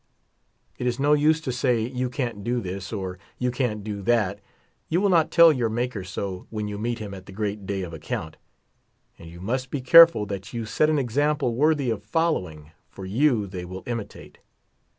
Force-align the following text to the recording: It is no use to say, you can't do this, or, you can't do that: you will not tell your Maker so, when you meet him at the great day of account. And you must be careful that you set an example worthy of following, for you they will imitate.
It 0.79 0.87
is 0.87 0.99
no 0.99 1.13
use 1.13 1.39
to 1.41 1.51
say, 1.51 1.81
you 1.81 2.09
can't 2.09 2.43
do 2.43 2.59
this, 2.59 2.91
or, 2.91 3.19
you 3.37 3.51
can't 3.51 3.83
do 3.83 4.01
that: 4.01 4.39
you 4.89 4.99
will 4.99 5.09
not 5.11 5.29
tell 5.29 5.53
your 5.53 5.69
Maker 5.69 6.03
so, 6.03 6.47
when 6.49 6.67
you 6.67 6.79
meet 6.79 6.97
him 6.97 7.13
at 7.13 7.27
the 7.27 7.31
great 7.31 7.67
day 7.67 7.83
of 7.83 7.93
account. 7.93 8.37
And 9.19 9.29
you 9.29 9.39
must 9.39 9.69
be 9.69 9.79
careful 9.79 10.25
that 10.25 10.53
you 10.53 10.65
set 10.65 10.89
an 10.89 10.97
example 10.97 11.53
worthy 11.53 11.91
of 11.91 12.01
following, 12.01 12.71
for 12.89 13.05
you 13.05 13.45
they 13.45 13.63
will 13.63 13.83
imitate. 13.85 14.39